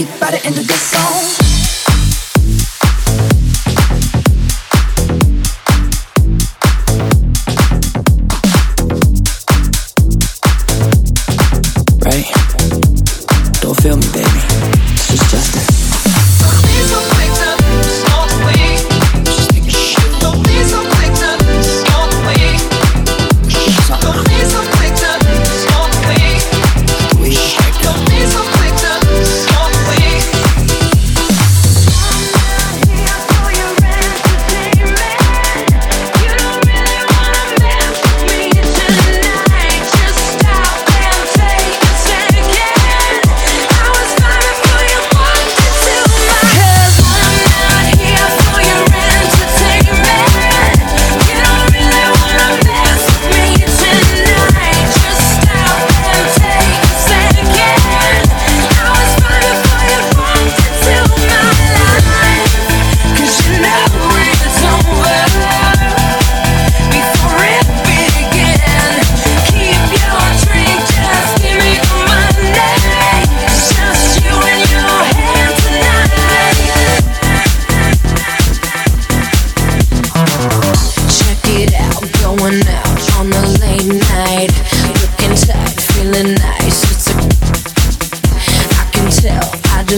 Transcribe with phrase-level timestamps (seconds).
[0.00, 1.43] like by the end of this song.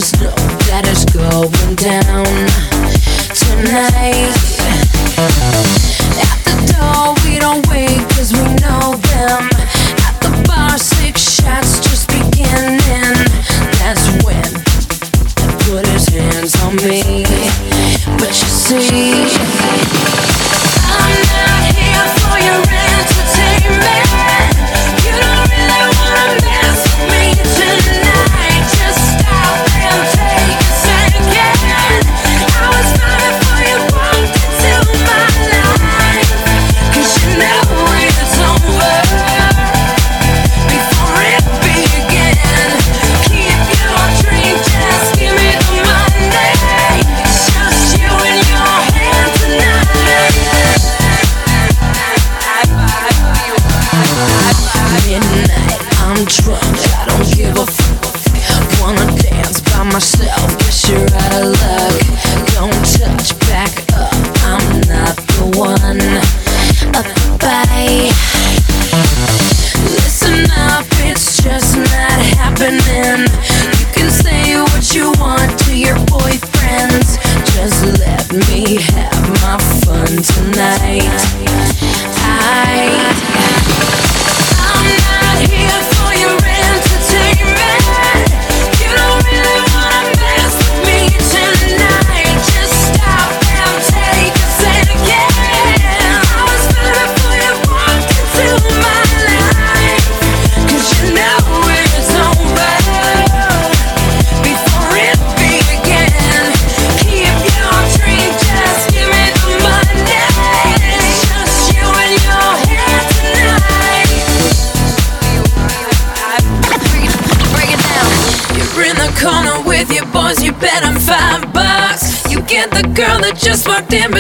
[0.01, 0.29] just know
[0.69, 2.27] that it's going down
[3.33, 4.56] tonight.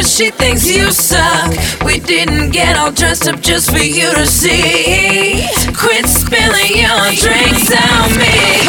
[0.02, 1.50] She thinks you suck.
[1.84, 5.46] We didn't get all dressed up just for you to see.
[5.76, 8.65] Quit spilling your drinks on me.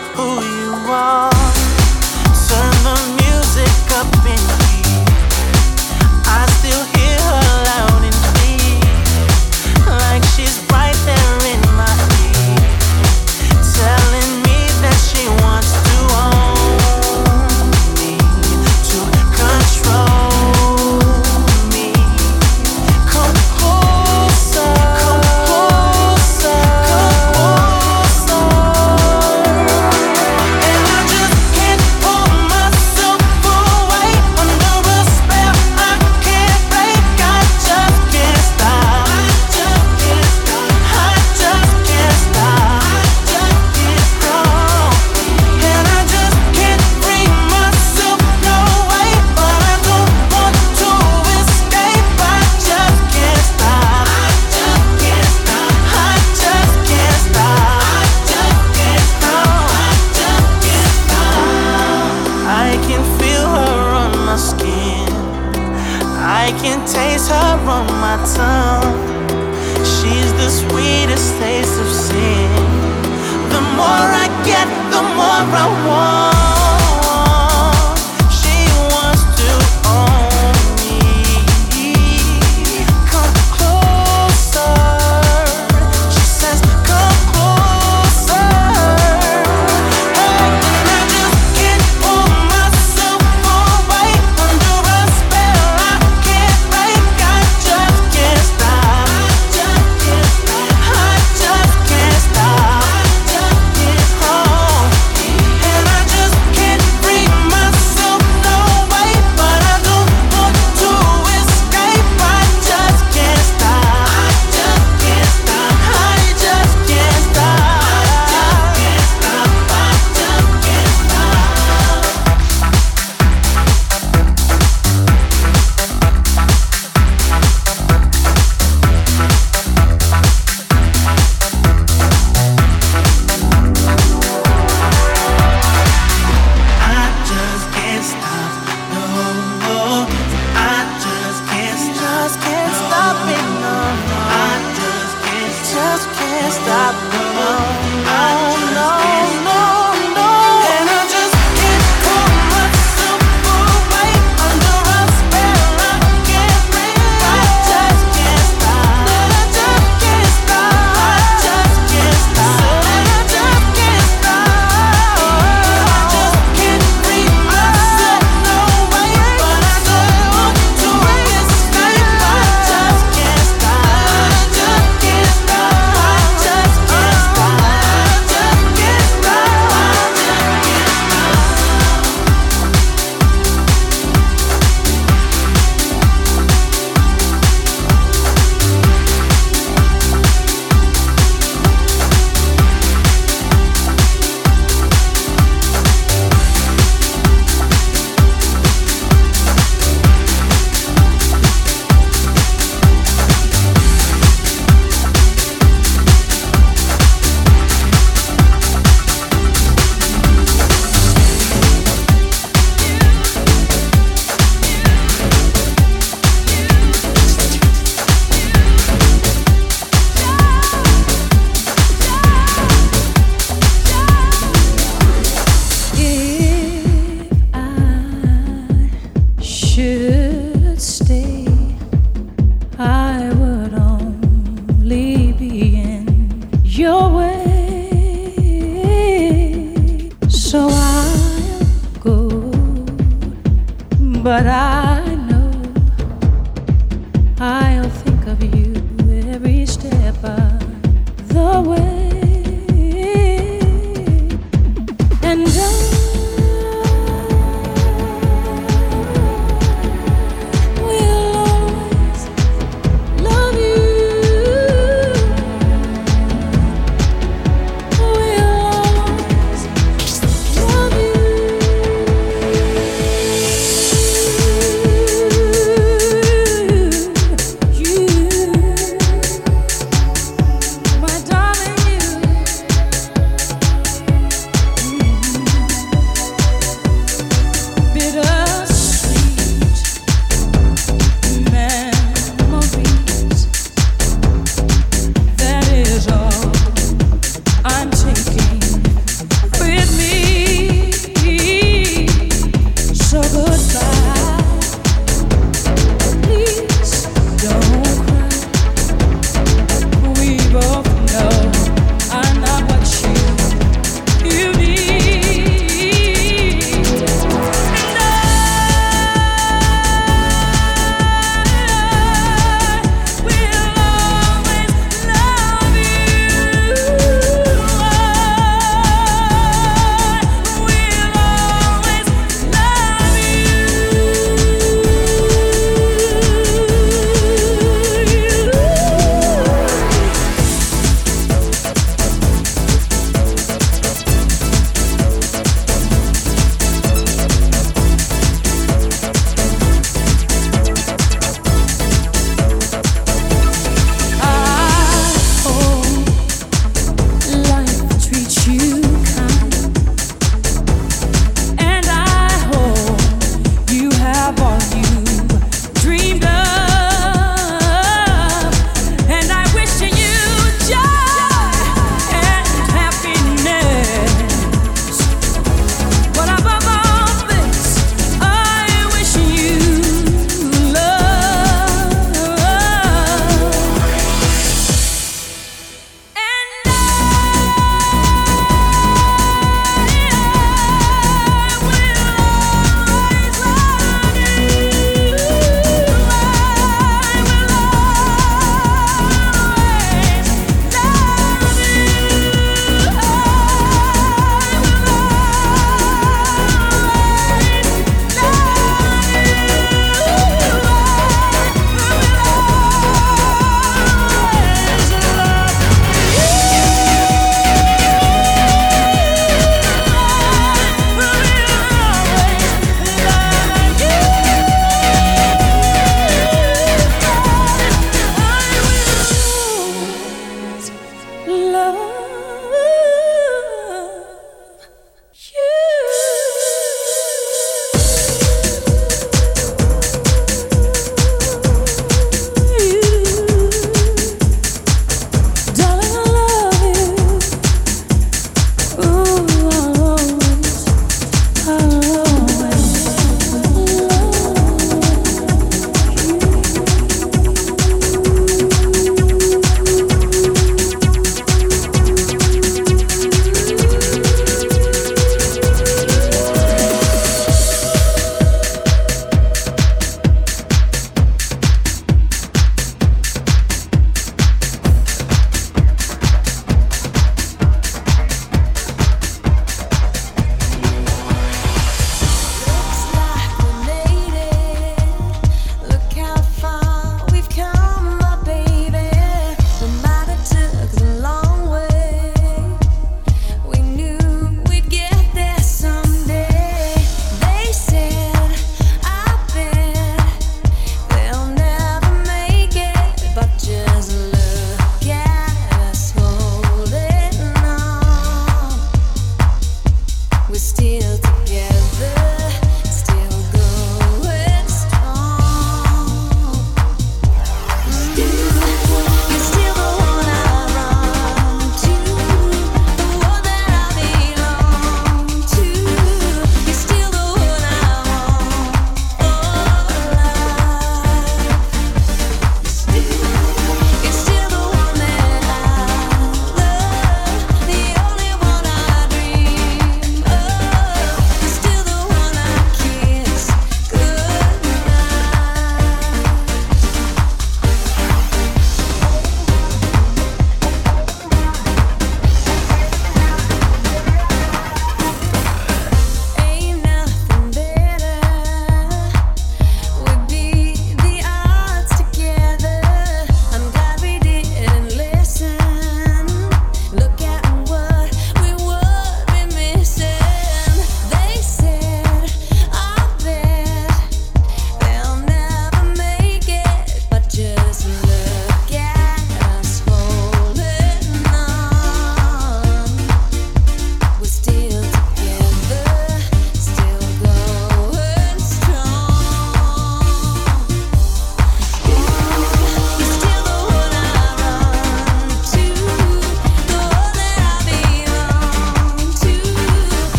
[0.00, 0.27] oh,